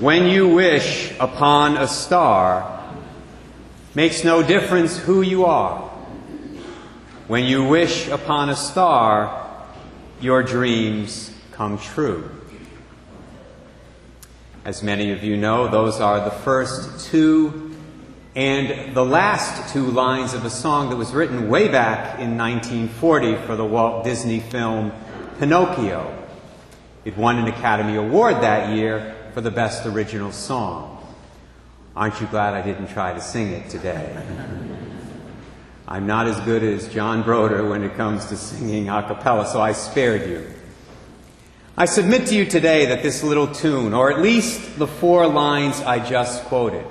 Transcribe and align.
When 0.00 0.26
you 0.26 0.48
wish 0.48 1.12
upon 1.20 1.76
a 1.76 1.86
star, 1.86 2.82
makes 3.94 4.24
no 4.24 4.42
difference 4.42 4.98
who 4.98 5.22
you 5.22 5.44
are. 5.44 5.88
When 7.28 7.44
you 7.44 7.68
wish 7.68 8.08
upon 8.08 8.50
a 8.50 8.56
star, 8.56 9.54
your 10.20 10.42
dreams 10.42 11.32
come 11.52 11.78
true. 11.78 12.28
As 14.64 14.82
many 14.82 15.12
of 15.12 15.22
you 15.22 15.36
know, 15.36 15.68
those 15.68 16.00
are 16.00 16.24
the 16.24 16.34
first 16.38 17.06
two 17.06 17.76
and 18.34 18.96
the 18.96 19.04
last 19.04 19.72
two 19.72 19.86
lines 19.86 20.34
of 20.34 20.44
a 20.44 20.50
song 20.50 20.90
that 20.90 20.96
was 20.96 21.12
written 21.12 21.48
way 21.48 21.68
back 21.68 22.18
in 22.18 22.36
1940 22.36 23.36
for 23.46 23.54
the 23.54 23.64
Walt 23.64 24.02
Disney 24.02 24.40
film 24.40 24.90
Pinocchio. 25.38 26.12
It 27.04 27.16
won 27.16 27.38
an 27.38 27.46
Academy 27.46 27.94
Award 27.94 28.42
that 28.42 28.74
year 28.74 29.14
for 29.34 29.40
the 29.40 29.50
Best 29.50 29.84
Original 29.84 30.30
Song. 30.30 31.04
Aren't 31.96 32.20
you 32.20 32.28
glad 32.28 32.54
I 32.54 32.62
didn't 32.62 32.86
try 32.86 33.12
to 33.12 33.20
sing 33.20 33.50
it 33.50 33.68
today? 33.68 34.16
I'm 35.88 36.06
not 36.06 36.28
as 36.28 36.38
good 36.42 36.62
as 36.62 36.88
John 36.88 37.24
Broder 37.24 37.68
when 37.68 37.82
it 37.82 37.96
comes 37.96 38.26
to 38.26 38.36
singing 38.36 38.88
a 38.88 39.02
cappella, 39.02 39.44
so 39.48 39.60
I 39.60 39.72
spared 39.72 40.30
you. 40.30 40.46
I 41.76 41.86
submit 41.86 42.28
to 42.28 42.36
you 42.36 42.46
today 42.46 42.86
that 42.86 43.02
this 43.02 43.24
little 43.24 43.48
tune, 43.48 43.92
or 43.92 44.12
at 44.12 44.20
least 44.20 44.78
the 44.78 44.86
four 44.86 45.26
lines 45.26 45.80
I 45.80 45.98
just 45.98 46.44
quoted, 46.44 46.86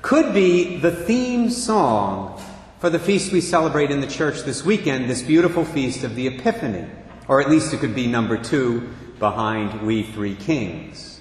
could 0.00 0.32
be 0.32 0.76
the 0.76 0.92
theme 0.92 1.50
song 1.50 2.40
for 2.78 2.88
the 2.88 3.00
feast 3.00 3.32
we 3.32 3.40
celebrate 3.40 3.90
in 3.90 4.00
the 4.00 4.06
church 4.06 4.42
this 4.42 4.64
weekend, 4.64 5.10
this 5.10 5.22
beautiful 5.22 5.64
feast 5.64 6.04
of 6.04 6.14
the 6.14 6.28
Epiphany. 6.28 6.88
Or 7.26 7.40
at 7.40 7.50
least 7.50 7.74
it 7.74 7.80
could 7.80 7.96
be 7.96 8.06
number 8.06 8.36
two 8.36 8.94
behind 9.18 9.82
We 9.82 10.04
Three 10.04 10.36
Kings. 10.36 11.19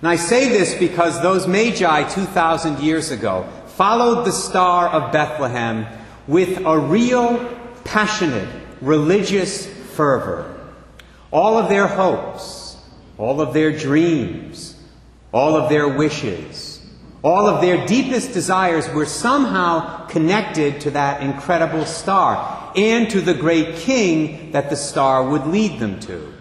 And 0.00 0.08
I 0.08 0.16
say 0.16 0.50
this 0.50 0.74
because 0.74 1.22
those 1.22 1.46
Magi 1.46 2.08
2,000 2.08 2.80
years 2.80 3.10
ago 3.10 3.48
followed 3.68 4.24
the 4.24 4.32
star 4.32 4.88
of 4.88 5.12
Bethlehem 5.12 5.86
with 6.26 6.64
a 6.66 6.78
real, 6.78 7.38
passionate, 7.84 8.48
religious 8.80 9.66
fervor. 9.66 10.52
All 11.30 11.56
of 11.56 11.68
their 11.68 11.86
hopes, 11.86 12.76
all 13.16 13.40
of 13.40 13.54
their 13.54 13.76
dreams, 13.76 14.78
all 15.32 15.56
of 15.56 15.70
their 15.70 15.88
wishes, 15.88 16.80
all 17.22 17.46
of 17.48 17.60
their 17.60 17.86
deepest 17.86 18.32
desires 18.32 18.88
were 18.90 19.06
somehow 19.06 20.06
connected 20.06 20.80
to 20.82 20.90
that 20.92 21.22
incredible 21.22 21.84
star 21.84 22.72
and 22.76 23.10
to 23.10 23.20
the 23.20 23.34
great 23.34 23.76
king 23.76 24.52
that 24.52 24.70
the 24.70 24.76
star 24.76 25.28
would 25.28 25.46
lead 25.46 25.80
them 25.80 25.98
to. 26.00 26.35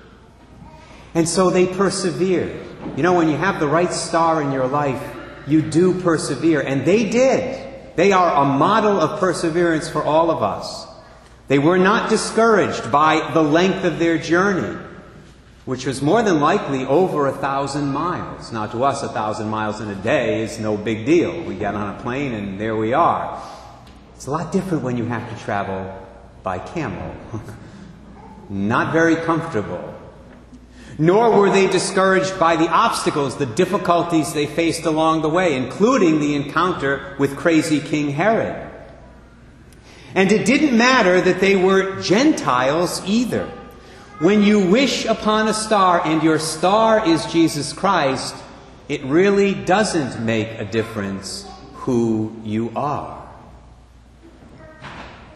And 1.16 1.27
so 1.27 1.49
they 1.49 1.66
persevered. 1.66 2.61
You 2.97 3.03
know, 3.03 3.13
when 3.13 3.30
you 3.30 3.38
have 3.38 3.59
the 3.59 3.67
right 3.67 3.91
star 3.91 4.41
in 4.41 4.52
your 4.52 4.67
life, 4.67 5.02
you 5.47 5.61
do 5.61 5.99
persevere. 6.02 6.61
And 6.61 6.85
they 6.85 7.09
did. 7.09 7.95
They 7.95 8.11
are 8.11 8.44
a 8.44 8.45
model 8.45 8.99
of 8.99 9.19
perseverance 9.19 9.89
for 9.89 10.03
all 10.03 10.30
of 10.30 10.44
us. 10.44 10.85
They 11.47 11.59
were 11.59 11.77
not 11.77 12.09
discouraged 12.09 12.91
by 12.91 13.31
the 13.33 13.41
length 13.41 13.85
of 13.85 13.99
their 13.99 14.17
journey, 14.17 14.77
which 15.63 15.85
was 15.85 16.02
more 16.02 16.22
than 16.22 16.41
likely 16.41 16.85
over 16.85 17.27
a 17.27 17.31
thousand 17.31 17.94
miles. 17.94 18.52
Now, 18.52 18.66
to 18.67 18.83
us, 18.83 19.03
a 19.03 19.09
thousand 19.09 19.50
miles 19.50 19.79
in 19.79 19.89
a 19.89 19.95
day 19.95 20.41
is 20.41 20.59
no 20.59 20.75
big 20.75 21.05
deal. 21.05 21.44
We 21.44 21.55
get 21.55 21.75
on 21.75 21.95
a 21.95 22.02
plane 22.02 22.33
and 22.33 22.59
there 22.59 22.75
we 22.75 22.94
are. 22.94 23.41
It's 24.16 24.25
a 24.25 24.31
lot 24.31 24.52
different 24.52 24.83
when 24.83 24.97
you 24.97 25.05
have 25.05 25.29
to 25.29 25.44
travel 25.44 26.02
by 26.44 26.59
camel. 26.59 27.16
not 28.50 28.91
very 28.91 29.16
comfortable. 29.16 29.94
Nor 30.97 31.38
were 31.38 31.49
they 31.49 31.67
discouraged 31.67 32.39
by 32.39 32.55
the 32.55 32.69
obstacles, 32.69 33.38
the 33.38 33.45
difficulties 33.45 34.33
they 34.33 34.45
faced 34.45 34.85
along 34.85 35.22
the 35.22 35.29
way, 35.29 35.56
including 35.56 36.19
the 36.19 36.35
encounter 36.35 37.16
with 37.19 37.35
crazy 37.35 37.81
King 37.81 38.11
Herod. 38.11 38.72
And 40.13 40.31
it 40.31 40.45
didn't 40.45 40.78
matter 40.78 41.19
that 41.19 41.41
they 41.41 41.57
were 41.57 42.01
Gentiles 42.01 43.01
either. 43.05 43.51
When 44.19 44.41
you 44.41 44.69
wish 44.69 45.05
upon 45.05 45.50
a 45.50 45.53
star 45.53 46.01
and 46.05 46.23
your 46.23 46.39
star 46.39 47.05
is 47.05 47.25
Jesus 47.25 47.73
Christ, 47.73 48.34
it 48.88 49.03
really 49.03 49.53
doesn't 49.53 50.23
make 50.23 50.47
a 50.57 50.63
difference 50.63 51.45
who 51.73 52.34
you 52.45 52.72
are. 52.78 53.22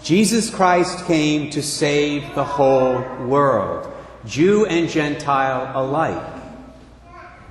Jesus 0.02 0.50
Christ 0.50 1.06
came 1.06 1.50
to 1.50 1.62
save 1.62 2.34
the 2.36 2.46
whole 2.46 3.02
world. 3.26 3.94
Jew 4.26 4.66
and 4.66 4.90
Gentile 4.90 5.72
alike. 5.76 6.42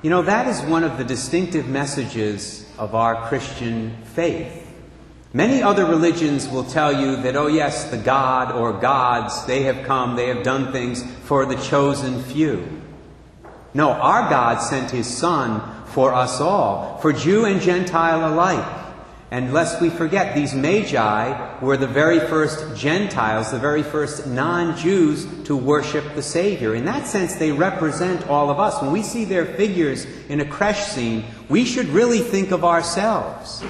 You 0.03 0.11
know, 0.11 0.23
that 0.23 0.47
is 0.47 0.61
one 0.63 0.85
of 0.85 0.99
the 0.99 1.05
distinctive 1.05 1.69
messages 1.69 2.71
of 2.79 2.95
our 2.95 3.29
Christian 3.29 3.97
faith. 4.15 4.67
Many 5.33 5.63
other 5.63 5.85
religions 5.85 6.49
will 6.49 6.65
tell 6.65 6.93
you 6.93 7.17
that, 7.23 7.37
oh, 7.37 7.49
yes, 7.49 7.91
the 7.91 7.99
God 7.99 8.53
or 8.53 8.73
gods, 8.73 9.45
they 9.47 9.65
have 9.65 9.87
come, 9.87 10.17
they 10.17 10.29
have 10.29 10.43
done 10.43 10.73
things 10.73 11.05
for 11.25 11.45
the 11.45 11.57
chosen 11.57 12.23
few. 12.23 12.67
No, 13.75 13.91
our 13.91 14.31
God 14.31 14.59
sent 14.59 14.91
his 14.91 15.07
Son 15.07 15.61
for 15.87 16.15
us 16.15 16.41
all, 16.41 16.99
for 16.99 17.13
Jew 17.13 17.45
and 17.45 17.61
Gentile 17.61 18.33
alike. 18.33 18.78
And 19.31 19.53
lest 19.53 19.83
we 19.83 19.91
forget, 19.91 20.35
these 20.35 20.55
magi 20.55 21.61
were 21.61 21.77
the 21.77 21.87
very 21.87 22.19
first 22.19 22.75
Gentiles, 22.75 23.51
the 23.51 23.59
very 23.59 23.83
first 23.83 24.27
non 24.27 24.75
Jews 24.77 25.27
to 25.45 25.55
worship 25.55 26.15
the 26.15 26.23
Savior. 26.23 26.75
In 26.75 26.87
that 26.87 27.07
sense, 27.07 27.35
they 27.35 27.53
represent 27.53 28.27
all 28.29 28.49
of 28.49 28.59
us. 28.59 28.81
When 28.81 28.91
we 28.91 29.03
see 29.03 29.27
their 29.27 29.45
figures 29.45 30.07
in 30.31 30.41
a 30.41 30.47
creche 30.47 30.83
scene, 30.83 31.25
we 31.51 31.67
should 31.67 31.89
really 31.89 32.21
think 32.21 32.53
of 32.53 32.65
ourselves. 32.65 33.63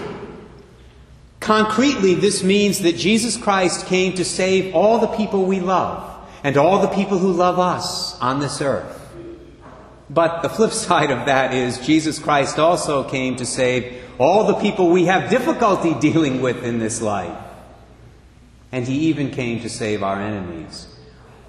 Concretely, 1.40 2.14
this 2.14 2.44
means 2.44 2.80
that 2.80 2.96
Jesus 2.96 3.36
Christ 3.36 3.86
came 3.86 4.12
to 4.14 4.24
save 4.24 4.76
all 4.76 4.98
the 4.98 5.08
people 5.08 5.44
we 5.44 5.58
love 5.58 6.04
and 6.44 6.56
all 6.56 6.80
the 6.82 6.88
people 6.88 7.18
who 7.18 7.32
love 7.32 7.58
us 7.58 8.20
on 8.20 8.38
this 8.38 8.60
earth. 8.60 8.94
But 10.08 10.42
the 10.42 10.48
flip 10.48 10.70
side 10.86 11.10
of 11.10 11.26
that 11.26 11.52
is 11.52 11.78
Jesus 11.78 12.20
Christ 12.20 12.60
also 12.60 13.02
came 13.02 13.34
to 13.36 13.46
save 13.46 14.07
all 14.18 14.46
the 14.46 14.54
people 14.54 14.90
we 14.90 15.06
have 15.06 15.30
difficulty 15.30 15.94
dealing 16.00 16.40
with 16.40 16.64
in 16.64 16.78
this 16.78 17.00
life. 17.00 17.36
And 18.70 18.86
he 18.86 19.08
even 19.08 19.30
came 19.30 19.60
to 19.62 19.68
save 19.70 20.02
our 20.02 20.20
enemies, 20.20 20.86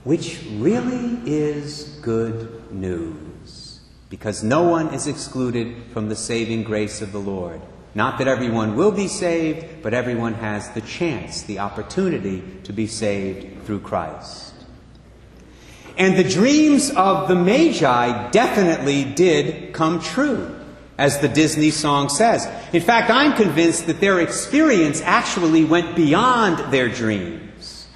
which 0.04 0.40
really 0.54 1.20
is 1.26 2.00
good 2.02 2.72
news, 2.72 3.82
because 4.10 4.42
no 4.42 4.64
one 4.64 4.94
is 4.94 5.08
excluded 5.08 5.76
from 5.92 6.08
the 6.08 6.16
saving 6.16 6.64
grace 6.64 7.02
of 7.02 7.12
the 7.12 7.20
Lord. 7.20 7.60
Not 7.94 8.20
that 8.20 8.28
everyone 8.28 8.76
will 8.76 8.92
be 8.92 9.08
saved, 9.08 9.82
but 9.82 9.94
everyone 9.94 10.36
has 10.36 10.70
the 10.70 10.82
chance, 10.82 11.42
the 11.42 11.60
opportunity 11.60 12.44
to 12.64 12.72
be 12.72 12.88
saved 12.88 13.66
through 13.66 13.82
Christ. 13.82 14.54
And 15.98 16.16
the 16.16 16.24
dreams 16.24 16.92
of 16.92 17.28
the 17.28 17.36
Magi 17.36 18.30
definitely 18.32 19.04
did 19.04 19.74
come 19.74 20.00
true 20.00 20.59
as 21.00 21.20
the 21.20 21.30
Disney 21.30 21.72
song 21.72 22.10
says. 22.10 22.46
In 22.74 22.82
fact, 22.82 23.10
I'm 23.10 23.34
convinced 23.34 23.88
that 23.88 24.02
their 24.02 24.20
experience 24.20 25.02
actually 25.02 25.64
went 25.64 25.96
beyond 25.96 26.74
their 26.74 26.90
dreams. 26.90 27.88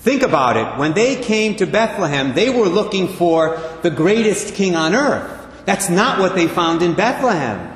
Think 0.00 0.22
about 0.22 0.58
it. 0.58 0.78
When 0.78 0.92
they 0.92 1.16
came 1.16 1.56
to 1.56 1.66
Bethlehem, 1.66 2.34
they 2.34 2.50
were 2.50 2.68
looking 2.68 3.08
for 3.08 3.58
the 3.80 3.90
greatest 3.90 4.54
king 4.54 4.76
on 4.76 4.94
earth. 4.94 5.64
That's 5.64 5.88
not 5.88 6.18
what 6.18 6.34
they 6.34 6.46
found 6.46 6.82
in 6.82 6.92
Bethlehem. 6.92 7.72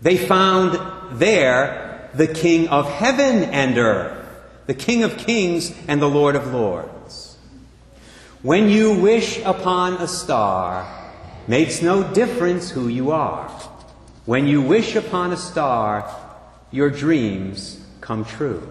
They 0.00 0.16
found 0.16 1.20
there 1.20 2.08
the 2.14 2.26
king 2.26 2.68
of 2.68 2.90
heaven 2.90 3.44
and 3.44 3.76
earth, 3.76 4.26
the 4.64 4.72
king 4.72 5.02
of 5.02 5.18
kings 5.18 5.74
and 5.88 6.00
the 6.00 6.08
lord 6.08 6.36
of 6.36 6.54
lords. 6.54 7.36
When 8.40 8.70
you 8.70 8.98
wish 8.98 9.40
upon 9.40 9.94
a 9.94 10.08
star, 10.08 11.03
makes 11.46 11.82
no 11.82 12.02
difference 12.12 12.70
who 12.70 12.88
you 12.88 13.10
are. 13.10 13.48
When 14.24 14.46
you 14.46 14.62
wish 14.62 14.96
upon 14.96 15.32
a 15.32 15.36
star, 15.36 16.08
your 16.70 16.90
dreams 16.90 17.84
come 18.00 18.24
true. 18.24 18.66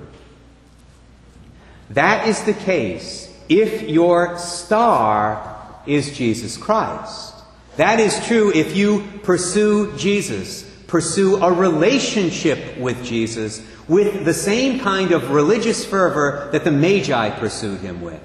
That 1.92 2.28
is 2.28 2.44
the 2.44 2.54
case 2.54 3.32
if 3.50 3.84
your 3.84 4.38
star 4.38 5.82
is 5.86 6.18
Jesus 6.18 6.58
Christ. 6.58 7.36
That 7.78 8.00
is 8.00 8.26
true 8.26 8.52
if 8.54 8.76
you 8.76 9.08
pursue 9.24 9.96
Jesus, 9.98 10.64
pursue 10.88 11.38
a 11.38 11.52
relationship 11.52 12.78
with 12.78 13.04
Jesus 13.04 13.62
with 13.88 14.26
the 14.26 14.34
same 14.34 14.80
kind 14.80 15.12
of 15.12 15.32
religious 15.32 15.86
fervor 15.86 16.50
that 16.52 16.64
the 16.64 16.72
Magi 16.72 17.30
pursued 17.40 17.82
him 17.82 18.02
with. 18.02 18.22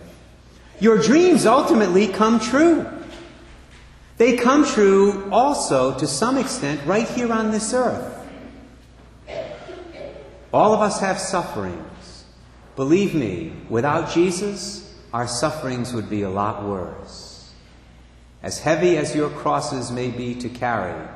Your 0.80 0.98
dreams 0.98 1.46
ultimately 1.46 2.06
come 2.06 2.38
true. 2.38 2.86
They 4.18 4.36
come 4.36 4.66
true 4.66 5.28
also, 5.30 5.96
to 5.98 6.06
some 6.06 6.36
extent, 6.36 6.84
right 6.84 7.08
here 7.08 7.32
on 7.32 7.52
this 7.52 7.72
earth. 7.72 8.16
All 10.52 10.74
of 10.74 10.80
us 10.80 11.00
have 11.00 11.20
sufferings. 11.20 12.24
Believe 12.74 13.14
me, 13.14 13.52
without 13.68 14.10
Jesus, 14.10 14.96
our 15.12 15.28
sufferings 15.28 15.92
would 15.92 16.10
be 16.10 16.22
a 16.22 16.30
lot 16.30 16.64
worse. 16.64 17.52
as 18.42 18.60
heavy 18.60 18.96
as 18.96 19.16
your 19.16 19.30
crosses 19.30 19.90
may 19.90 20.10
be 20.10 20.34
to 20.34 20.48
carry, 20.48 21.08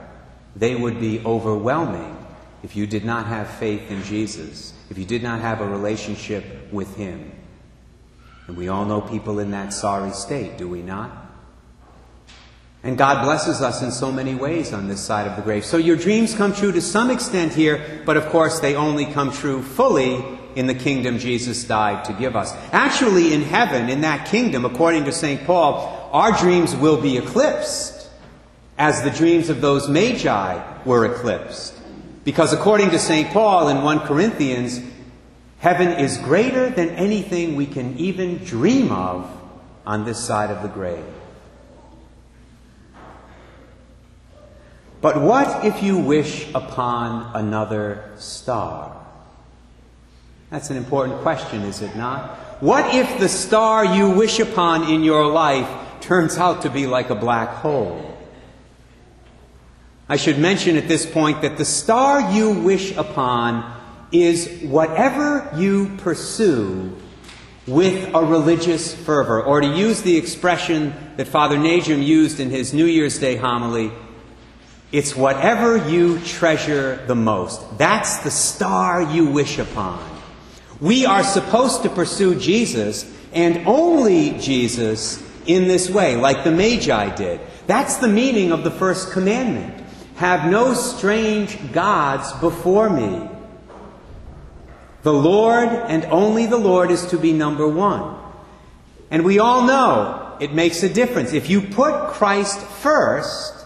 they 0.56 0.74
would 0.74 0.98
be 0.98 1.24
overwhelming 1.24 2.16
if 2.62 2.76
you 2.76 2.86
did 2.86 3.04
not 3.04 3.26
have 3.26 3.48
faith 3.48 3.90
in 3.90 4.02
Jesus, 4.02 4.72
if 4.90 4.98
you 4.98 5.04
did 5.04 5.22
not 5.22 5.40
have 5.40 5.60
a 5.60 5.68
relationship 5.68 6.72
with 6.72 6.96
Him. 6.96 7.30
And 8.46 8.56
we 8.56 8.68
all 8.68 8.84
know 8.84 9.00
people 9.00 9.38
in 9.38 9.52
that 9.52 9.72
sorry 9.72 10.10
state, 10.10 10.58
do 10.58 10.68
we 10.68 10.82
not? 10.82 11.21
And 12.84 12.98
God 12.98 13.22
blesses 13.24 13.62
us 13.62 13.80
in 13.82 13.92
so 13.92 14.10
many 14.10 14.34
ways 14.34 14.72
on 14.72 14.88
this 14.88 15.00
side 15.00 15.28
of 15.28 15.36
the 15.36 15.42
grave. 15.42 15.64
So 15.64 15.76
your 15.76 15.96
dreams 15.96 16.34
come 16.34 16.52
true 16.52 16.72
to 16.72 16.80
some 16.80 17.10
extent 17.10 17.52
here, 17.54 18.02
but 18.04 18.16
of 18.16 18.26
course 18.26 18.58
they 18.58 18.74
only 18.74 19.06
come 19.06 19.30
true 19.30 19.62
fully 19.62 20.24
in 20.56 20.66
the 20.66 20.74
kingdom 20.74 21.18
Jesus 21.18 21.62
died 21.64 22.04
to 22.06 22.12
give 22.12 22.34
us. 22.34 22.52
Actually, 22.72 23.32
in 23.32 23.42
heaven, 23.42 23.88
in 23.88 24.00
that 24.00 24.26
kingdom, 24.26 24.64
according 24.64 25.04
to 25.04 25.12
St. 25.12 25.44
Paul, 25.44 26.10
our 26.12 26.36
dreams 26.36 26.74
will 26.74 27.00
be 27.00 27.16
eclipsed 27.16 28.10
as 28.76 29.02
the 29.02 29.10
dreams 29.10 29.48
of 29.48 29.60
those 29.60 29.88
magi 29.88 30.60
were 30.84 31.06
eclipsed. 31.06 31.74
Because 32.24 32.52
according 32.52 32.90
to 32.90 32.98
St. 32.98 33.30
Paul 33.30 33.68
in 33.68 33.82
1 33.82 34.00
Corinthians, 34.00 34.80
heaven 35.58 35.88
is 35.88 36.18
greater 36.18 36.68
than 36.68 36.90
anything 36.90 37.54
we 37.54 37.66
can 37.66 37.96
even 37.96 38.38
dream 38.38 38.90
of 38.90 39.30
on 39.86 40.04
this 40.04 40.22
side 40.22 40.50
of 40.50 40.62
the 40.62 40.68
grave. 40.68 41.04
But 45.02 45.20
what 45.20 45.64
if 45.64 45.82
you 45.82 45.98
wish 45.98 46.48
upon 46.54 47.34
another 47.34 48.08
star? 48.16 48.96
That's 50.48 50.70
an 50.70 50.76
important 50.76 51.20
question, 51.22 51.62
is 51.62 51.82
it 51.82 51.96
not? 51.96 52.38
What 52.62 52.94
if 52.94 53.18
the 53.18 53.28
star 53.28 53.84
you 53.84 54.10
wish 54.10 54.38
upon 54.38 54.88
in 54.88 55.02
your 55.02 55.26
life 55.26 55.68
turns 56.00 56.38
out 56.38 56.62
to 56.62 56.70
be 56.70 56.86
like 56.86 57.10
a 57.10 57.16
black 57.16 57.48
hole? 57.48 58.16
I 60.08 60.16
should 60.16 60.38
mention 60.38 60.76
at 60.76 60.86
this 60.86 61.04
point 61.04 61.42
that 61.42 61.56
the 61.56 61.64
star 61.64 62.32
you 62.32 62.52
wish 62.52 62.96
upon 62.96 63.76
is 64.12 64.62
whatever 64.62 65.50
you 65.56 65.96
pursue 65.98 66.96
with 67.66 68.14
a 68.14 68.24
religious 68.24 68.94
fervor, 68.94 69.42
or 69.42 69.60
to 69.60 69.66
use 69.66 70.02
the 70.02 70.16
expression 70.16 70.94
that 71.16 71.26
Father 71.26 71.56
Najim 71.56 72.04
used 72.04 72.38
in 72.38 72.50
his 72.50 72.72
New 72.72 72.86
Year's 72.86 73.18
Day 73.18 73.34
homily, 73.34 73.90
it's 74.92 75.16
whatever 75.16 75.88
you 75.88 76.20
treasure 76.20 77.02
the 77.06 77.14
most. 77.14 77.78
That's 77.78 78.18
the 78.18 78.30
star 78.30 79.02
you 79.02 79.26
wish 79.26 79.58
upon. 79.58 80.06
We 80.80 81.06
are 81.06 81.24
supposed 81.24 81.82
to 81.84 81.88
pursue 81.88 82.34
Jesus 82.34 83.10
and 83.32 83.66
only 83.66 84.38
Jesus 84.38 85.22
in 85.46 85.66
this 85.66 85.88
way, 85.88 86.16
like 86.16 86.44
the 86.44 86.50
Magi 86.50 87.14
did. 87.14 87.40
That's 87.66 87.96
the 87.96 88.08
meaning 88.08 88.52
of 88.52 88.64
the 88.64 88.70
first 88.70 89.12
commandment. 89.12 89.82
Have 90.16 90.50
no 90.50 90.74
strange 90.74 91.72
gods 91.72 92.30
before 92.34 92.90
me. 92.90 93.30
The 95.02 95.12
Lord 95.12 95.68
and 95.68 96.04
only 96.06 96.46
the 96.46 96.58
Lord 96.58 96.90
is 96.90 97.06
to 97.06 97.18
be 97.18 97.32
number 97.32 97.66
one. 97.66 98.18
And 99.10 99.24
we 99.24 99.38
all 99.38 99.62
know 99.66 100.36
it 100.38 100.52
makes 100.52 100.82
a 100.82 100.88
difference. 100.92 101.32
If 101.32 101.48
you 101.48 101.62
put 101.62 102.10
Christ 102.10 102.60
first, 102.60 103.61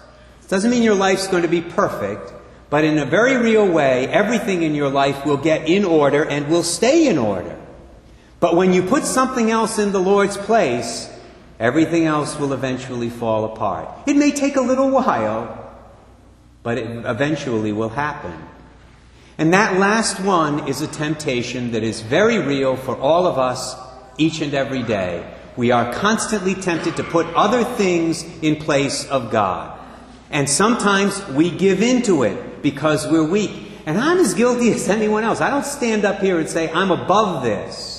doesn't 0.48 0.70
mean 0.70 0.82
your 0.82 0.94
life's 0.94 1.28
going 1.28 1.42
to 1.42 1.48
be 1.48 1.60
perfect, 1.60 2.32
but 2.70 2.84
in 2.84 2.98
a 2.98 3.04
very 3.04 3.36
real 3.36 3.68
way, 3.68 4.06
everything 4.08 4.62
in 4.62 4.74
your 4.74 4.90
life 4.90 5.24
will 5.24 5.36
get 5.36 5.68
in 5.68 5.84
order 5.84 6.24
and 6.24 6.48
will 6.48 6.62
stay 6.62 7.08
in 7.08 7.18
order. 7.18 7.56
But 8.40 8.54
when 8.54 8.72
you 8.72 8.82
put 8.82 9.04
something 9.04 9.50
else 9.50 9.78
in 9.78 9.92
the 9.92 10.00
Lord's 10.00 10.36
place, 10.36 11.10
everything 11.58 12.04
else 12.04 12.38
will 12.38 12.52
eventually 12.52 13.08
fall 13.08 13.44
apart. 13.44 13.88
It 14.06 14.16
may 14.16 14.30
take 14.30 14.56
a 14.56 14.60
little 14.60 14.90
while, 14.90 15.74
but 16.62 16.78
it 16.78 17.04
eventually 17.06 17.72
will 17.72 17.88
happen. 17.88 18.36
And 19.38 19.52
that 19.52 19.78
last 19.78 20.20
one 20.20 20.68
is 20.68 20.80
a 20.80 20.86
temptation 20.86 21.72
that 21.72 21.82
is 21.82 22.00
very 22.00 22.38
real 22.38 22.76
for 22.76 22.96
all 22.96 23.26
of 23.26 23.38
us 23.38 23.76
each 24.18 24.40
and 24.40 24.54
every 24.54 24.82
day. 24.82 25.30
We 25.56 25.70
are 25.70 25.92
constantly 25.92 26.54
tempted 26.54 26.96
to 26.96 27.04
put 27.04 27.26
other 27.34 27.64
things 27.64 28.22
in 28.42 28.56
place 28.56 29.06
of 29.08 29.30
God. 29.30 29.75
And 30.30 30.48
sometimes 30.48 31.26
we 31.28 31.50
give 31.50 31.82
into 31.82 32.22
it 32.22 32.62
because 32.62 33.06
we're 33.06 33.28
weak. 33.28 33.50
And 33.86 33.98
I'm 33.98 34.18
as 34.18 34.34
guilty 34.34 34.70
as 34.72 34.88
anyone 34.88 35.24
else. 35.24 35.40
I 35.40 35.50
don't 35.50 35.64
stand 35.64 36.04
up 36.04 36.20
here 36.20 36.38
and 36.38 36.48
say, 36.48 36.70
I'm 36.70 36.90
above 36.90 37.42
this. 37.42 37.96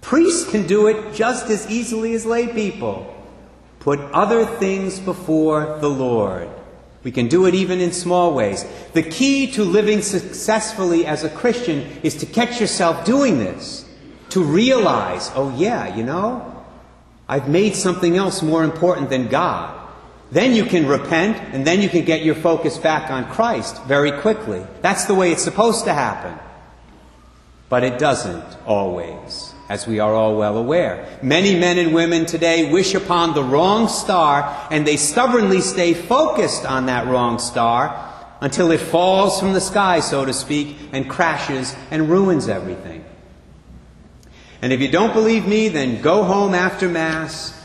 Priests 0.00 0.48
can 0.50 0.66
do 0.66 0.86
it 0.86 1.14
just 1.14 1.50
as 1.50 1.70
easily 1.70 2.14
as 2.14 2.24
lay 2.24 2.46
people. 2.46 3.12
Put 3.80 4.00
other 4.12 4.44
things 4.46 4.98
before 4.98 5.78
the 5.80 5.90
Lord. 5.90 6.48
We 7.02 7.12
can 7.12 7.28
do 7.28 7.46
it 7.46 7.54
even 7.54 7.80
in 7.80 7.92
small 7.92 8.34
ways. 8.34 8.64
The 8.94 9.02
key 9.02 9.52
to 9.52 9.64
living 9.64 10.02
successfully 10.02 11.06
as 11.06 11.22
a 11.22 11.28
Christian 11.28 11.88
is 12.02 12.16
to 12.16 12.26
catch 12.26 12.60
yourself 12.60 13.04
doing 13.04 13.38
this. 13.38 13.84
To 14.30 14.42
realize, 14.42 15.30
oh 15.36 15.54
yeah, 15.56 15.94
you 15.94 16.02
know, 16.02 16.64
I've 17.28 17.48
made 17.48 17.76
something 17.76 18.16
else 18.16 18.42
more 18.42 18.64
important 18.64 19.08
than 19.08 19.28
God. 19.28 19.85
Then 20.30 20.54
you 20.54 20.64
can 20.64 20.86
repent, 20.86 21.36
and 21.54 21.64
then 21.64 21.80
you 21.80 21.88
can 21.88 22.04
get 22.04 22.24
your 22.24 22.34
focus 22.34 22.78
back 22.78 23.10
on 23.10 23.30
Christ 23.30 23.82
very 23.84 24.10
quickly. 24.10 24.64
That's 24.82 25.04
the 25.04 25.14
way 25.14 25.30
it's 25.30 25.44
supposed 25.44 25.84
to 25.84 25.94
happen. 25.94 26.36
But 27.68 27.84
it 27.84 27.98
doesn't 27.98 28.44
always, 28.66 29.54
as 29.68 29.86
we 29.86 30.00
are 30.00 30.14
all 30.14 30.36
well 30.36 30.56
aware. 30.56 31.18
Many 31.22 31.58
men 31.58 31.78
and 31.78 31.94
women 31.94 32.26
today 32.26 32.72
wish 32.72 32.94
upon 32.94 33.34
the 33.34 33.44
wrong 33.44 33.88
star, 33.88 34.68
and 34.70 34.86
they 34.86 34.96
stubbornly 34.96 35.60
stay 35.60 35.94
focused 35.94 36.66
on 36.66 36.86
that 36.86 37.06
wrong 37.06 37.38
star 37.38 38.12
until 38.40 38.70
it 38.70 38.80
falls 38.80 39.40
from 39.40 39.52
the 39.52 39.60
sky, 39.60 40.00
so 40.00 40.24
to 40.24 40.32
speak, 40.32 40.76
and 40.92 41.08
crashes 41.08 41.74
and 41.90 42.08
ruins 42.08 42.48
everything. 42.48 43.04
And 44.60 44.72
if 44.72 44.80
you 44.80 44.88
don't 44.88 45.12
believe 45.12 45.46
me, 45.46 45.68
then 45.68 46.02
go 46.02 46.24
home 46.24 46.54
after 46.54 46.88
Mass, 46.88 47.58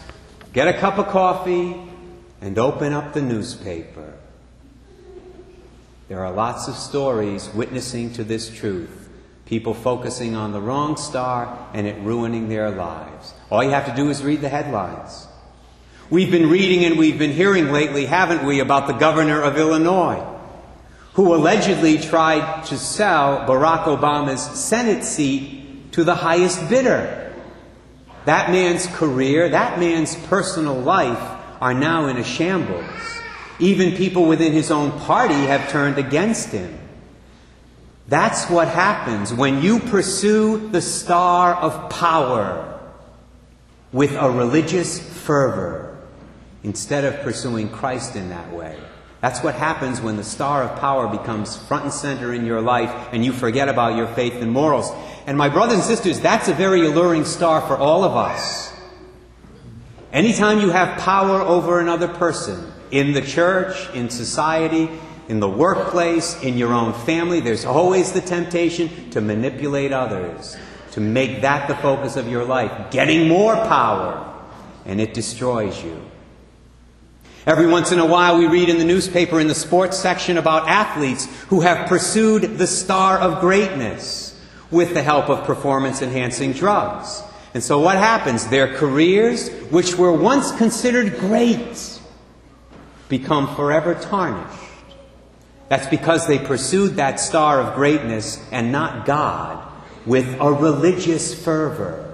get 0.53 0.67
a 0.67 0.73
cup 0.73 0.97
of 0.97 1.07
coffee, 1.07 1.75
and 2.41 2.57
open 2.57 2.91
up 2.91 3.13
the 3.13 3.21
newspaper. 3.21 4.13
There 6.09 6.25
are 6.25 6.31
lots 6.31 6.67
of 6.67 6.75
stories 6.75 7.49
witnessing 7.53 8.11
to 8.13 8.23
this 8.23 8.49
truth. 8.49 9.09
People 9.45 9.73
focusing 9.73 10.35
on 10.35 10.51
the 10.51 10.59
wrong 10.59 10.97
star 10.97 11.69
and 11.73 11.85
it 11.85 11.97
ruining 12.01 12.49
their 12.49 12.71
lives. 12.71 13.33
All 13.49 13.63
you 13.63 13.69
have 13.69 13.85
to 13.85 13.95
do 13.95 14.09
is 14.09 14.23
read 14.23 14.41
the 14.41 14.49
headlines. 14.49 15.27
We've 16.09 16.31
been 16.31 16.49
reading 16.49 16.83
and 16.83 16.97
we've 16.97 17.17
been 17.17 17.31
hearing 17.31 17.71
lately, 17.71 18.05
haven't 18.05 18.45
we, 18.45 18.59
about 18.59 18.87
the 18.87 18.93
governor 18.93 19.41
of 19.41 19.57
Illinois, 19.57 20.25
who 21.13 21.33
allegedly 21.33 21.97
tried 21.97 22.65
to 22.65 22.77
sell 22.77 23.47
Barack 23.47 23.85
Obama's 23.85 24.41
Senate 24.41 25.05
seat 25.05 25.91
to 25.93 26.03
the 26.03 26.15
highest 26.15 26.69
bidder. 26.69 27.33
That 28.25 28.51
man's 28.51 28.87
career, 28.87 29.49
that 29.49 29.79
man's 29.79 30.15
personal 30.27 30.75
life 30.75 31.40
are 31.61 31.73
now 31.73 32.07
in 32.07 32.17
a 32.17 32.23
shambles. 32.23 32.85
Even 33.59 33.95
people 33.95 34.25
within 34.25 34.51
his 34.51 34.71
own 34.71 34.91
party 35.01 35.35
have 35.35 35.69
turned 35.69 35.97
against 35.97 36.49
him. 36.49 36.79
That's 38.07 38.49
what 38.49 38.67
happens 38.67 39.33
when 39.33 39.61
you 39.61 39.79
pursue 39.79 40.69
the 40.69 40.81
star 40.81 41.55
of 41.55 41.89
power 41.89 42.79
with 43.93 44.13
a 44.13 44.29
religious 44.29 44.99
fervor 44.99 45.97
instead 46.63 47.03
of 47.03 47.21
pursuing 47.21 47.69
Christ 47.69 48.15
in 48.15 48.29
that 48.29 48.51
way. 48.51 48.77
That's 49.21 49.43
what 49.43 49.53
happens 49.53 50.01
when 50.01 50.17
the 50.17 50.23
star 50.23 50.63
of 50.63 50.79
power 50.79 51.07
becomes 51.07 51.55
front 51.55 51.83
and 51.83 51.93
center 51.93 52.33
in 52.33 52.43
your 52.43 52.59
life 52.59 53.09
and 53.11 53.23
you 53.23 53.31
forget 53.31 53.69
about 53.69 53.95
your 53.95 54.07
faith 54.07 54.33
and 54.41 54.51
morals. 54.51 54.91
And 55.27 55.37
my 55.37 55.47
brothers 55.47 55.75
and 55.75 55.83
sisters, 55.83 56.19
that's 56.19 56.47
a 56.47 56.53
very 56.53 56.85
alluring 56.87 57.25
star 57.25 57.61
for 57.61 57.77
all 57.77 58.03
of 58.03 58.15
us. 58.15 58.70
Anytime 60.13 60.59
you 60.59 60.69
have 60.71 60.99
power 60.99 61.41
over 61.41 61.79
another 61.79 62.07
person, 62.07 62.71
in 62.91 63.13
the 63.13 63.21
church, 63.21 63.89
in 63.93 64.09
society, 64.09 64.89
in 65.29 65.39
the 65.39 65.49
workplace, 65.49 66.41
in 66.43 66.57
your 66.57 66.73
own 66.73 66.91
family, 66.91 67.39
there's 67.39 67.63
always 67.63 68.11
the 68.11 68.19
temptation 68.19 69.09
to 69.11 69.21
manipulate 69.21 69.93
others, 69.93 70.57
to 70.91 70.99
make 70.99 71.41
that 71.41 71.69
the 71.69 71.75
focus 71.75 72.17
of 72.17 72.27
your 72.27 72.43
life, 72.43 72.91
getting 72.91 73.29
more 73.29 73.55
power, 73.55 74.27
and 74.85 74.99
it 74.99 75.13
destroys 75.13 75.81
you. 75.81 76.01
Every 77.45 77.67
once 77.67 77.93
in 77.93 77.99
a 77.99 78.05
while, 78.05 78.37
we 78.37 78.47
read 78.47 78.67
in 78.67 78.77
the 78.77 78.83
newspaper 78.83 79.39
in 79.39 79.47
the 79.47 79.55
sports 79.55 79.97
section 79.97 80.37
about 80.37 80.67
athletes 80.67 81.25
who 81.47 81.61
have 81.61 81.87
pursued 81.87 82.57
the 82.57 82.67
star 82.67 83.17
of 83.17 83.39
greatness 83.39 84.39
with 84.69 84.93
the 84.93 85.01
help 85.01 85.29
of 85.29 85.45
performance 85.45 86.01
enhancing 86.01 86.51
drugs. 86.51 87.23
And 87.53 87.63
so 87.63 87.79
what 87.79 87.97
happens? 87.97 88.47
Their 88.47 88.75
careers, 88.75 89.49
which 89.69 89.95
were 89.97 90.13
once 90.13 90.51
considered 90.53 91.17
great, 91.19 91.99
become 93.09 93.55
forever 93.55 93.93
tarnished. 93.93 94.57
That's 95.67 95.87
because 95.87 96.27
they 96.27 96.39
pursued 96.39 96.95
that 96.95 97.19
star 97.19 97.61
of 97.61 97.75
greatness 97.75 98.43
and 98.51 98.71
not 98.71 99.05
God 99.05 99.65
with 100.05 100.37
a 100.39 100.51
religious 100.51 101.33
fervor. 101.33 102.07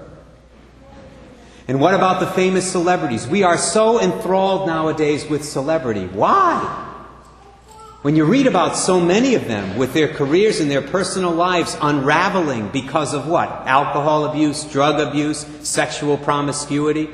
And 1.68 1.80
what 1.80 1.94
about 1.94 2.20
the 2.20 2.26
famous 2.26 2.70
celebrities? 2.70 3.28
We 3.28 3.42
are 3.42 3.58
so 3.58 4.00
enthralled 4.00 4.66
nowadays 4.66 5.28
with 5.28 5.44
celebrity. 5.44 6.06
Why? 6.06 6.87
When 8.02 8.14
you 8.14 8.26
read 8.26 8.46
about 8.46 8.76
so 8.76 9.00
many 9.00 9.34
of 9.34 9.48
them 9.48 9.76
with 9.76 9.92
their 9.92 10.06
careers 10.06 10.60
and 10.60 10.70
their 10.70 10.82
personal 10.82 11.32
lives 11.32 11.76
unraveling 11.80 12.68
because 12.68 13.12
of 13.12 13.26
what? 13.26 13.48
Alcohol 13.66 14.26
abuse, 14.26 14.62
drug 14.62 15.00
abuse, 15.00 15.44
sexual 15.68 16.16
promiscuity. 16.16 17.10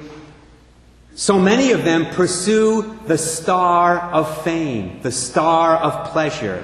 So 1.15 1.39
many 1.39 1.73
of 1.73 1.85
them 1.85 2.13
pursue 2.15 2.99
the 3.07 3.17
star 3.17 3.99
of 3.99 4.45
fame, 4.45 5.01
the 5.01 5.13
star 5.13 5.77
of 5.79 6.11
pleasure, 6.11 6.63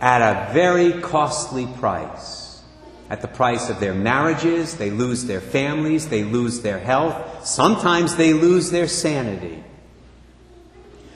at 0.00 0.20
a 0.22 0.52
very 0.52 1.00
costly 1.00 1.66
price. 1.80 2.62
At 3.10 3.22
the 3.22 3.28
price 3.28 3.70
of 3.70 3.80
their 3.80 3.94
marriages, 3.94 4.76
they 4.76 4.90
lose 4.90 5.24
their 5.24 5.40
families, 5.40 6.08
they 6.08 6.22
lose 6.22 6.60
their 6.60 6.78
health, 6.78 7.44
sometimes 7.44 8.14
they 8.14 8.34
lose 8.34 8.70
their 8.70 8.86
sanity. 8.86 9.64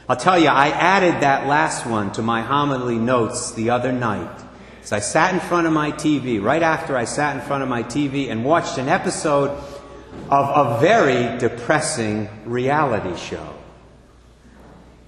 I'll 0.08 0.16
tell 0.16 0.38
you, 0.38 0.46
I 0.46 0.68
added 0.68 1.22
that 1.22 1.48
last 1.48 1.84
one 1.84 2.12
to 2.12 2.22
my 2.22 2.40
homily 2.40 2.96
notes 2.96 3.50
the 3.52 3.70
other 3.70 3.90
night. 3.90 4.40
As 4.84 4.92
I 4.92 5.00
sat 5.00 5.34
in 5.34 5.40
front 5.40 5.66
of 5.66 5.72
my 5.72 5.90
TV, 5.90 6.40
right 6.40 6.62
after 6.62 6.96
I 6.96 7.04
sat 7.04 7.34
in 7.34 7.42
front 7.42 7.64
of 7.64 7.68
my 7.68 7.82
TV 7.82 8.30
and 8.30 8.44
watched 8.44 8.78
an 8.78 8.88
episode 8.88 9.50
of 10.30 10.76
a 10.76 10.80
very 10.80 11.36
depressing 11.38 12.28
reality 12.44 13.16
show. 13.16 13.54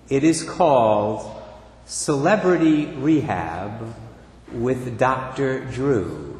It 0.08 0.24
is 0.24 0.42
called 0.42 1.42
Celebrity 1.86 2.86
Rehab 2.86 3.94
with 4.50 4.98
Dr. 4.98 5.64
Drew. 5.66 6.34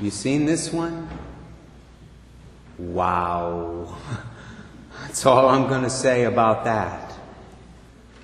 You 0.00 0.10
seen 0.10 0.46
this 0.46 0.72
one? 0.72 1.10
Wow. 2.78 3.98
That's 5.10 5.26
all 5.26 5.48
I'm 5.48 5.66
going 5.66 5.82
to 5.82 5.90
say 5.90 6.22
about 6.22 6.66
that. 6.66 7.12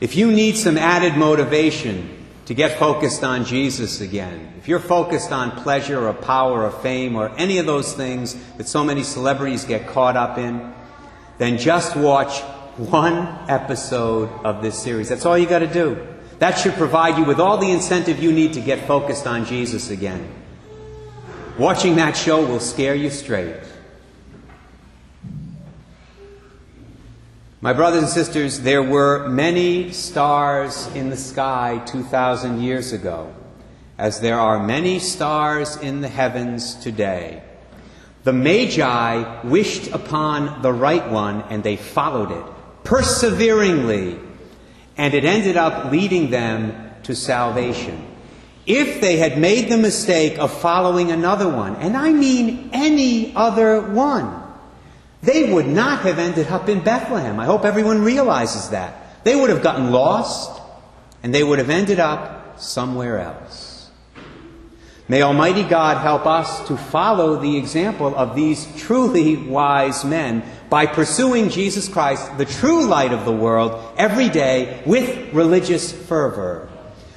If 0.00 0.14
you 0.14 0.30
need 0.30 0.56
some 0.56 0.78
added 0.78 1.16
motivation 1.16 2.24
to 2.44 2.54
get 2.54 2.78
focused 2.78 3.24
on 3.24 3.44
Jesus 3.44 4.00
again, 4.00 4.52
if 4.58 4.68
you're 4.68 4.78
focused 4.78 5.32
on 5.32 5.50
pleasure 5.50 6.06
or 6.06 6.12
power 6.12 6.62
or 6.62 6.70
fame 6.70 7.16
or 7.16 7.30
any 7.38 7.58
of 7.58 7.66
those 7.66 7.92
things 7.92 8.36
that 8.56 8.68
so 8.68 8.84
many 8.84 9.02
celebrities 9.02 9.64
get 9.64 9.88
caught 9.88 10.16
up 10.16 10.38
in, 10.38 10.72
then 11.38 11.58
just 11.58 11.96
watch 11.96 12.40
one 12.76 13.36
episode 13.48 14.30
of 14.44 14.62
this 14.62 14.80
series. 14.80 15.08
That's 15.08 15.26
all 15.26 15.36
you 15.36 15.48
got 15.48 15.58
to 15.58 15.66
do. 15.66 16.06
That 16.38 16.52
should 16.56 16.74
provide 16.74 17.18
you 17.18 17.24
with 17.24 17.40
all 17.40 17.58
the 17.58 17.72
incentive 17.72 18.22
you 18.22 18.30
need 18.30 18.52
to 18.52 18.60
get 18.60 18.86
focused 18.86 19.26
on 19.26 19.44
Jesus 19.44 19.90
again. 19.90 20.32
Watching 21.58 21.96
that 21.96 22.16
show 22.16 22.46
will 22.46 22.60
scare 22.60 22.94
you 22.94 23.10
straight. 23.10 23.56
My 27.62 27.72
brothers 27.72 28.02
and 28.02 28.10
sisters, 28.10 28.60
there 28.60 28.82
were 28.82 29.30
many 29.30 29.90
stars 29.90 30.88
in 30.88 31.08
the 31.08 31.16
sky 31.16 31.80
2,000 31.86 32.60
years 32.60 32.92
ago, 32.92 33.34
as 33.96 34.20
there 34.20 34.38
are 34.38 34.62
many 34.62 34.98
stars 34.98 35.78
in 35.78 36.02
the 36.02 36.08
heavens 36.08 36.74
today. 36.74 37.42
The 38.24 38.34
Magi 38.34 39.40
wished 39.42 39.90
upon 39.92 40.60
the 40.60 40.72
right 40.72 41.10
one 41.10 41.44
and 41.48 41.64
they 41.64 41.76
followed 41.76 42.30
it 42.30 42.44
perseveringly, 42.84 44.18
and 44.98 45.14
it 45.14 45.24
ended 45.24 45.56
up 45.56 45.90
leading 45.90 46.28
them 46.28 46.90
to 47.04 47.16
salvation. 47.16 48.06
If 48.66 49.00
they 49.00 49.16
had 49.16 49.38
made 49.38 49.70
the 49.70 49.78
mistake 49.78 50.38
of 50.38 50.52
following 50.60 51.10
another 51.10 51.48
one, 51.48 51.76
and 51.76 51.96
I 51.96 52.12
mean 52.12 52.68
any 52.74 53.34
other 53.34 53.80
one, 53.80 54.45
they 55.26 55.52
would 55.52 55.66
not 55.66 56.02
have 56.02 56.20
ended 56.20 56.46
up 56.46 56.68
in 56.68 56.80
Bethlehem. 56.80 57.40
I 57.40 57.46
hope 57.46 57.64
everyone 57.64 58.02
realizes 58.02 58.70
that. 58.70 59.24
They 59.24 59.34
would 59.34 59.50
have 59.50 59.62
gotten 59.62 59.90
lost 59.90 60.62
and 61.22 61.34
they 61.34 61.42
would 61.42 61.58
have 61.58 61.68
ended 61.68 61.98
up 61.98 62.60
somewhere 62.60 63.18
else. 63.18 63.90
May 65.08 65.22
Almighty 65.22 65.64
God 65.64 65.98
help 65.98 66.26
us 66.26 66.68
to 66.68 66.76
follow 66.76 67.40
the 67.40 67.56
example 67.56 68.14
of 68.14 68.36
these 68.36 68.68
truly 68.76 69.36
wise 69.36 70.04
men 70.04 70.44
by 70.70 70.86
pursuing 70.86 71.48
Jesus 71.48 71.88
Christ, 71.88 72.38
the 72.38 72.44
true 72.44 72.86
light 72.86 73.12
of 73.12 73.24
the 73.24 73.32
world, 73.32 73.94
every 73.98 74.28
day 74.28 74.80
with 74.86 75.32
religious 75.32 75.92
fervor, 75.92 76.68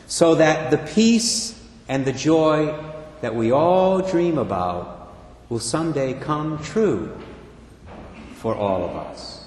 so 0.07 0.35
that 0.35 0.71
the 0.71 0.77
peace 0.77 1.59
and 1.87 2.05
the 2.05 2.13
joy 2.13 2.75
that 3.21 3.35
we 3.35 3.51
all 3.51 4.01
dream 4.01 4.39
about 4.39 5.15
will 5.49 5.59
someday 5.59 6.13
come 6.13 6.57
true 6.63 7.15
for 8.39 8.55
all 8.55 8.85
of 8.85 8.95
us. 8.95 9.38